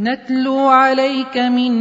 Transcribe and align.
نتلو 0.03 0.59
عليك 0.59 1.37
من 1.37 1.71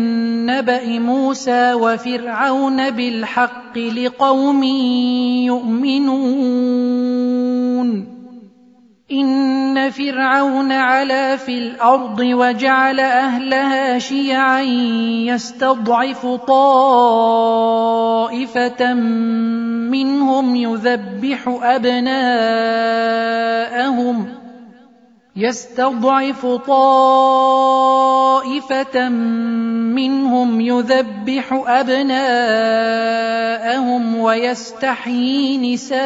نبأ 0.47 0.99
موسى 0.99 1.75
وفرعون 1.75 2.91
بالحق 2.91 3.79
لقوم 3.79 4.63
يؤمنون. 5.43 6.93
إن 9.13 9.91
فرعون 9.91 10.73
علا 10.73 11.37
في 11.37 11.59
الأرض 11.59 12.21
وجعل 12.21 13.01
أهلها 13.01 13.99
شيعا 13.99 14.61
يستضعف 15.31 16.27
طائفة 16.27 17.75
منهم 19.93 20.57
يذبح 20.57 21.59
أبناءهم 21.63 22.43
يستضعف 25.37 26.47
طائفة 26.47 26.99
منهم 29.09 30.61
يذبح 30.61 31.63
أبناءهم 31.67 32.17
ويستحيي 34.17 35.75
نساءهم. 35.75 36.03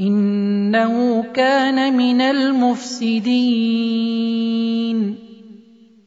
إنه 0.00 1.24
كان 1.34 1.96
من 1.96 2.20
المفسدين. 2.20 3.24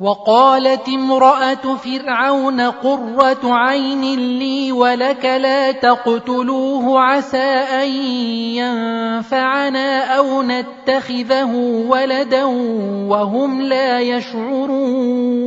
وقالت 0.00 0.88
امرأة 0.88 1.76
فرعون 1.76 2.60
قرة 2.60 3.40
عين 3.44 4.38
لي 4.38 4.72
ولك 4.72 5.24
لا 5.24 5.72
تقتلوه 5.72 7.00
عسى 7.00 7.38
أن 7.82 7.88
ينفعنا 8.60 10.04
أو 10.04 10.42
نتخذه 10.42 11.54
ولدا 11.88 12.44
وهم 13.08 13.62
لا 13.62 14.00
يشعرون 14.00 15.46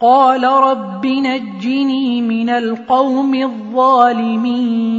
قال 0.00 0.44
رب 0.44 1.06
نجني 1.06 2.22
من 2.22 2.50
القوم 2.50 3.34
الظالمين. 3.34 4.96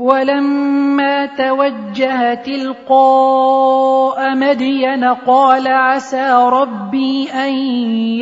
ولما 0.00 1.26
توجه 1.26 2.34
تلقاء 2.34 4.34
مدين 4.34 5.04
قال 5.04 5.68
عسى 5.68 6.32
ربي 6.32 7.30
أن 7.30 7.54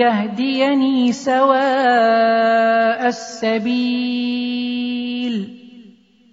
يهديني 0.03 1.13
سواء 1.13 3.07
السبيل. 3.07 3.79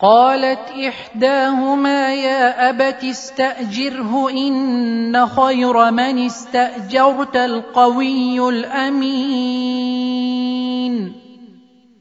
قالت 0.00 0.70
إحداهما 0.88 2.14
يا 2.14 2.70
أبت 2.70 3.04
استأجره 3.04 4.30
إن 4.30 5.26
خير 5.26 5.90
من 5.90 6.26
استأجرت 6.26 7.36
القوي 7.36 8.48
الأمين. 8.48 9.86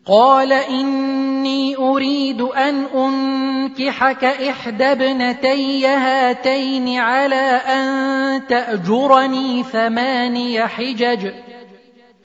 قال 0.08 0.54
إني 0.54 1.76
أريد 1.78 2.42
أن 2.42 2.86
أنكحك 2.96 4.24
إحدى 4.24 4.84
ابنتي 4.84 5.88
هاتين 5.88 6.98
على 6.98 7.62
أن 7.68 8.48
تأجرني 8.48 9.64
ثماني 9.64 10.68
حجج. 10.68 11.32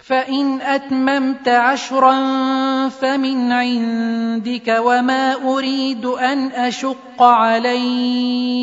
فان 0.07 0.61
اتممت 0.61 1.49
عشرا 1.49 2.15
فمن 2.89 3.53
عندك 3.53 4.77
وما 4.81 5.35
اريد 5.35 6.07
ان 6.07 6.47
اشق 6.47 7.23
عليك 7.23 8.61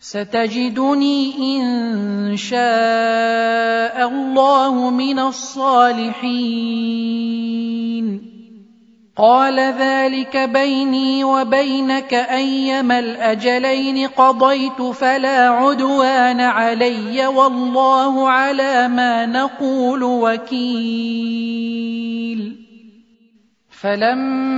ستجدني 0.00 1.34
ان 1.60 2.36
شاء 2.36 4.08
الله 4.08 4.90
من 4.90 5.18
الصالحين 5.18 6.18
قال 9.18 9.60
ذلك 9.60 10.36
بيني 10.36 11.24
وبينك 11.24 12.14
أيما 12.14 12.98
الأجلين 12.98 14.06
قضيت 14.08 14.82
فلا 14.82 15.48
عدوان 15.48 16.40
علي 16.40 17.26
والله 17.26 18.28
على 18.30 18.88
ما 18.88 19.26
نقول 19.26 20.02
وكيل 20.04 21.18
فلما 23.70 24.57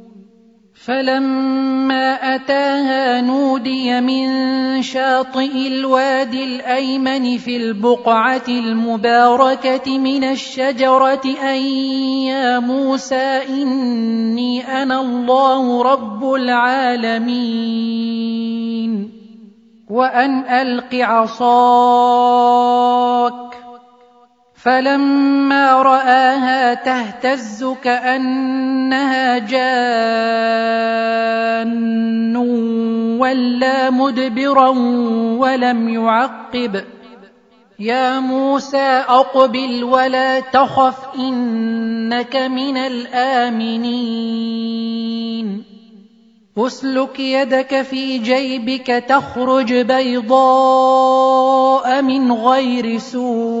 فلما 0.85 2.35
أتاها 2.35 3.21
نودي 3.21 4.01
من 4.01 4.27
شاطئ 4.81 5.67
الوادي 5.67 6.43
الأيمن 6.43 7.37
في 7.37 7.57
البقعة 7.57 8.47
المباركة 8.47 9.97
من 9.97 10.23
الشجرة 10.23 11.21
أن 11.43 11.61
يا 12.25 12.59
موسى 12.59 13.41
إني 13.49 14.81
أنا 14.83 15.01
الله 15.01 15.83
رب 15.83 16.33
العالمين. 16.33 17.91
وأن 19.89 20.39
ألق 20.39 20.95
عصاك 20.95 22.50
فلما 24.63 25.81
رآها 25.81 26.73
تهتز 26.73 27.65
كأنها 27.83 29.37
جان 29.37 30.21
ولا 33.19 33.89
مدبرا 33.89 34.69
ولم 35.39 35.89
يعقب. 35.89 36.83
يا 37.79 38.19
موسى 38.19 39.03
أقبل 39.07 39.83
ولا 39.83 40.39
تخف 40.39 41.15
إنك 41.19 42.35
من 42.35 42.77
الآمنين. 42.77 44.01
أسلك 46.57 47.19
يدك 47.19 47.81
في 47.81 48.17
جيبك 48.17 48.87
تخرج 48.87 49.73
بيضاء 49.73 50.41
من 52.01 52.31
غير 52.31 52.97
سوء. 52.97 53.60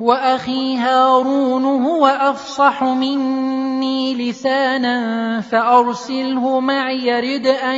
وأخي 0.00 0.76
هارون 0.76 1.64
هو 1.64 2.06
أفصح 2.06 2.82
مني 2.84 4.30
لسانا 4.30 5.40
فأرسله 5.40 6.60
معي 6.60 7.06
يرد 7.06 7.46
أن 7.46 7.76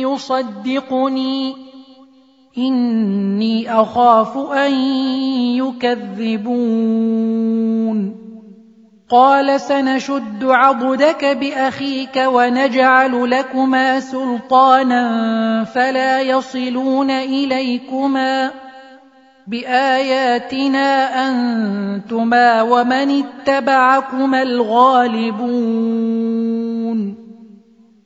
يصدقني. 0.00 1.56
إني 2.58 3.80
أخاف 3.80 4.36
أن 4.52 4.72
يكذبون. 5.56 6.98
قال 9.10 9.60
سنشد 9.60 10.44
عضدك 10.44 11.24
بأخيك 11.24 12.24
ونجعل 12.26 13.30
لكما 13.30 14.00
سلطانا 14.00 15.64
فلا 15.64 16.20
يصلون 16.20 17.10
إليكما. 17.10 18.67
بآياتنا 19.48 20.88
أنتما 21.28 22.62
ومن 22.62 23.24
اتبعكما 23.24 24.42
الغالبون. 24.42 25.68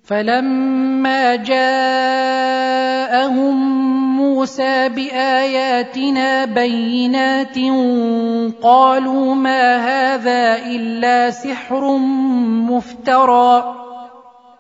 فلما 0.05 1.37
جاءهم 1.37 1.83
موسى 4.17 4.89
بآياتنا 4.89 6.45
بينات 6.45 7.59
قالوا 8.63 9.35
ما 9.35 9.77
هذا 9.77 10.67
إلا 10.67 11.31
سحر 11.31 11.97
مفترى. 12.71 13.82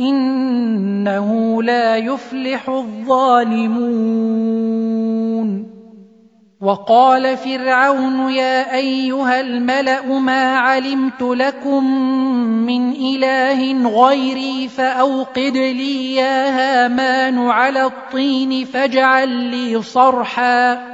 إنه 0.00 1.62
لا 1.62 1.96
يفلح 1.96 2.68
الظالمون. 2.68 4.24
وقال 6.60 7.36
فرعون 7.36 8.30
يا 8.32 8.74
أيها 8.74 9.40
الملأ 9.40 10.18
ما 10.18 10.58
علمت 10.58 11.22
لكم 11.22 11.84
من 12.66 12.90
إله 12.90 13.88
غيري 13.88 14.68
فأوقد 14.68 15.56
لي 15.56 16.14
يا 16.14 16.48
هامان 16.48 17.38
على 17.38 17.84
الطين 17.84 18.64
فاجعل 18.64 19.28
لي 19.28 19.82
صرحا. 19.82 20.93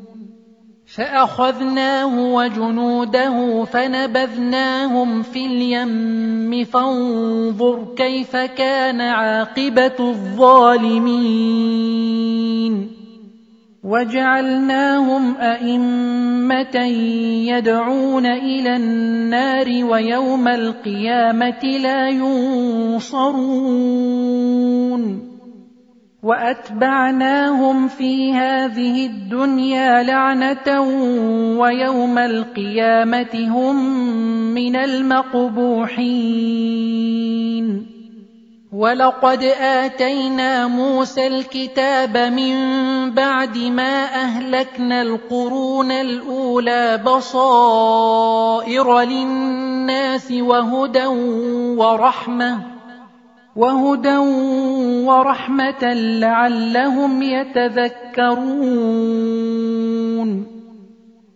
فأخذناه 0.95 2.33
وجنوده 2.33 3.65
فنبذناهم 3.65 5.21
في 5.21 5.45
اليم 5.45 6.63
فانظر 6.63 7.87
كيف 7.95 8.35
كان 8.35 9.01
عاقبة 9.01 9.95
الظالمين. 9.99 11.31
وجعلناهم 13.83 15.37
أئمة 15.37 16.75
يدعون 17.47 18.25
إلى 18.25 18.75
النار 18.75 19.85
ويوم 19.85 20.47
القيامة 20.47 21.63
لا 21.63 22.09
ينصرون. 22.09 23.31
وأتبعناهم 26.23 27.87
في 27.87 28.33
هذه 28.33 29.05
الدنيا 29.05 30.03
لعنة 30.03 30.81
ويوم 31.59 32.17
القيامة 32.17 33.47
هم 33.47 33.75
من 34.53 34.75
المقبوحين. 34.75 36.01
ولقد 38.73 39.43
آتينا 39.61 40.67
موسى 40.67 41.27
الكتاب 41.27 42.17
من 42.17 42.55
بعد 43.11 43.57
ما 43.57 44.05
أهلكنا 44.05 45.01
القرون 45.01 45.91
الأولى 45.91 47.01
بصائر 47.05 48.19
للناس 48.99 50.31
وهدى 50.31 51.05
ورحمة. 51.77 52.70
وهدى 53.55 54.17
ورحمة 55.07 55.93
لعلهم 55.93 57.21
يتذكرون. 57.21 58.51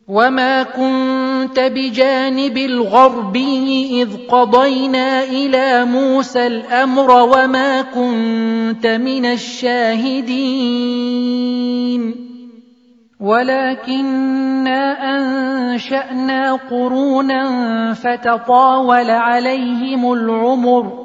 وما 0.07 0.63
كنت 0.63 1.59
بجانب 1.59 2.57
الغربي 2.57 4.01
إذ 4.01 4.09
قضينا 4.29 5.23
إلى 5.23 5.85
موسى 5.85 6.47
الأمر 6.47 7.11
وما 7.11 7.81
كنت 7.81 8.87
من 8.87 9.25
الشاهدين. 9.25 10.85
ولكنا 13.19 14.81
أنشأنا 15.15 16.53
قرونا 16.53 17.93
فتطاول 17.93 19.09
عليهم 19.09 20.13
العمر 20.13 21.04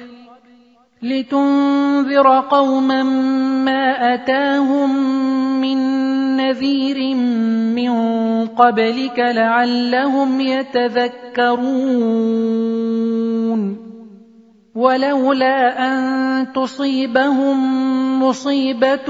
لتنذر 1.01 2.39
قوما 2.39 3.03
ما 3.63 4.13
أتاهم 4.13 4.89
من 5.61 5.77
نذير 6.37 7.15
من 7.75 7.91
قبلك 8.47 9.19
لعلهم 9.19 10.41
يتذكرون. 10.41 11.61
ولولا 14.75 15.87
أن 15.87 16.53
تصيبهم 16.53 17.57
مصيبة 18.23 19.09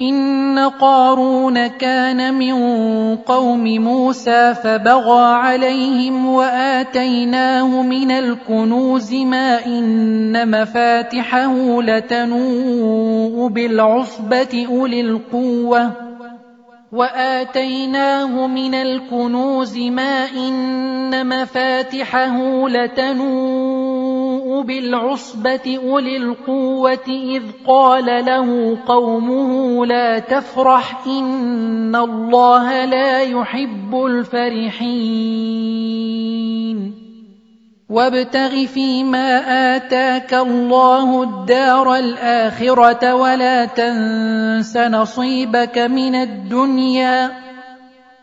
ان 0.00 0.58
قارون 0.58 1.66
كان 1.66 2.34
من 2.34 2.56
قوم 3.16 3.64
موسى 3.64 4.54
فبغى 4.54 5.34
عليهم 5.34 6.26
واتيناه 6.26 7.82
من 7.82 8.10
الكنوز 8.10 9.14
ما 9.14 9.66
ان 9.66 10.50
مفاتحه 10.50 11.82
لتنوء 11.82 13.48
بالعصبه 13.48 14.66
اولي 14.70 15.00
القوه 15.00 15.92
واتيناه 16.92 18.46
من 18.46 18.74
الكنوز 18.74 19.78
ما 19.78 20.24
ان 20.36 21.26
مفاتحه 21.26 22.68
لتنوء 22.68 23.95
بالعصبة 24.46 25.80
أولي 25.84 26.16
القوة 26.16 27.08
إذ 27.08 27.42
قال 27.66 28.04
له 28.04 28.78
قومه 28.86 29.86
لا 29.86 30.18
تفرح 30.18 31.06
إن 31.06 31.96
الله 31.96 32.84
لا 32.84 33.20
يحب 33.20 34.04
الفرحين. 34.06 35.36
وابتغ 37.88 38.66
فيما 38.66 39.28
آتاك 39.76 40.34
الله 40.34 41.22
الدار 41.22 41.94
الآخرة 41.96 43.14
ولا 43.14 43.64
تنس 43.64 44.76
نصيبك 44.76 45.78
من 45.78 46.14
الدنيا. 46.14 47.45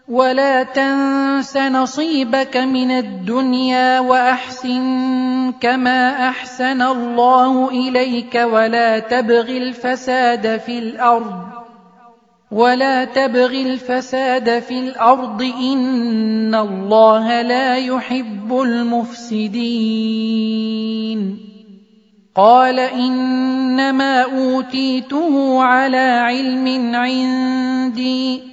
ولا 0.08 0.64
تنس 0.64 1.58
نصيبك 1.58 2.58
من 2.58 2.92
الدنيا 2.92 4.00
واحسن 4.00 5.52
كما 5.62 6.30
احسن 6.30 6.82
الله 6.82 7.70
اليك 7.70 8.36
ولا 8.36 9.00
تبغ 9.00 9.50
الفساد 9.50 10.60
في 10.60 10.80
الأرض 10.80 11.44
ولا 12.52 13.06
تبغ 13.06 13.52
الفساد 13.52 14.60
في 14.60 14.80
الأرض 14.80 15.42
ان 15.42 16.56
الله 16.56 17.42
لا 17.42 17.78
يحب 17.78 18.62
المفسدين 18.62 19.64
قال 22.36 22.80
انما 22.80 24.22
اوتيته 24.22 25.64
على 25.64 25.98
علم 25.98 26.96
عندي 26.96 28.53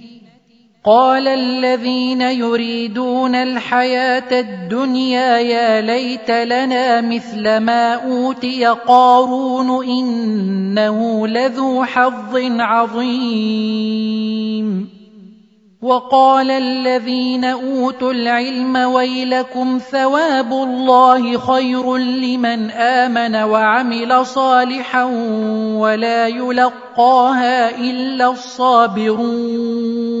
قال 0.85 1.27
الذين 1.27 2.21
يريدون 2.21 3.35
الحياة 3.35 4.39
الدنيا 4.39 5.37
يا 5.37 5.81
ليت 5.81 6.31
لنا 6.31 7.01
مثل 7.01 7.57
ما 7.57 7.93
أوتي 7.93 8.65
قارون 8.65 9.85
إنه 9.85 11.27
لذو 11.27 11.83
حظ 11.83 12.37
عظيم. 12.59 13.81
وقال 15.81 16.51
الذين 16.51 17.45
أوتوا 17.45 18.11
العلم 18.13 18.75
ويلكم 18.75 19.79
ثواب 19.91 20.53
الله 20.53 21.37
خير 21.37 21.97
لمن 21.97 22.71
آمن 22.71 23.35
وعمل 23.35 24.25
صالحا 24.25 25.03
ولا 25.75 26.27
يلقاها 26.27 27.77
إلا 27.77 28.31
الصابرون. 28.31 30.20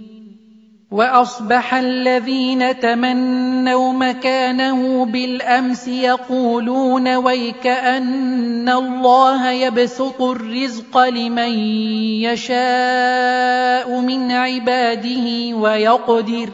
وأصبح 0.91 1.73
الذين 1.73 2.79
تمنوا 2.79 3.93
مكانه 3.93 5.05
بالأمس 5.05 5.87
يقولون 5.87 7.15
ويك 7.15 7.67
أن 7.67 8.69
الله 8.69 9.51
يبسط 9.51 10.21
الرزق 10.21 10.97
لمن 10.97 11.59
يشاء 12.27 13.99
من 13.99 14.31
عباده 14.31 15.55
ويقدر 15.55 16.49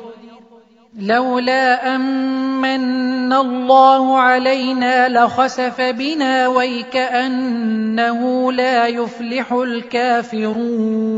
لولا 1.00 1.96
أمن 1.96 3.34
الله 3.34 4.18
علينا 4.20 5.10
لخسف 5.10 5.82
بنا 5.82 6.48
ويكأنه 6.48 8.22
لا 8.52 8.88
يفلح 8.88 9.54
الكافرون 9.54 11.18